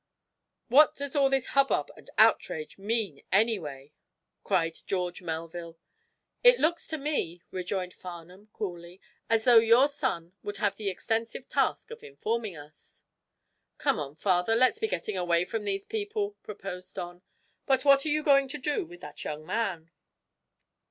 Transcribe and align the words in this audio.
"What 0.67 0.95
does 0.95 1.15
all 1.15 1.29
this 1.29 1.49
hubbub 1.53 1.91
and 1.95 2.09
outrage 2.17 2.79
mean, 2.79 3.21
anyway?" 3.31 3.93
cried 4.43 4.79
George 4.87 5.21
Melville. 5.21 5.77
"It 6.43 6.59
looks 6.59 6.87
to 6.87 6.97
me," 6.97 7.43
rejoined 7.51 7.93
Farnum, 7.93 8.47
coolly, 8.51 8.99
"as 9.29 9.43
though 9.43 9.59
your 9.59 9.87
son 9.87 10.33
would 10.41 10.57
have 10.57 10.75
the 10.77 10.89
extensive 10.89 11.47
task 11.47 11.91
of 11.91 12.03
informing 12.03 12.57
us." 12.57 13.03
"Come 13.77 13.99
on, 13.99 14.15
father; 14.15 14.55
let's 14.55 14.79
be 14.79 14.87
getting 14.87 15.17
away 15.17 15.45
from 15.45 15.65
these 15.65 15.85
people," 15.85 16.31
proposed 16.41 16.95
Don. 16.95 17.21
"But 17.67 17.85
what 17.85 18.03
are 18.03 18.09
you 18.09 18.23
going 18.23 18.47
to 18.47 18.57
do 18.57 18.83
with 18.87 19.01
that 19.01 19.23
young 19.23 19.45
man?" 19.45 19.91